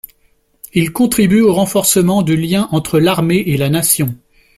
[0.73, 4.17] Il contribue au renforcement du lien entre l’armée et la Nation.